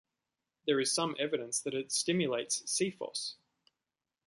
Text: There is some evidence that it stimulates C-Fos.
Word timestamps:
There 0.65 0.79
is 0.79 0.91
some 0.91 1.15
evidence 1.19 1.59
that 1.59 1.75
it 1.75 1.91
stimulates 1.91 2.67
C-Fos. 2.71 3.35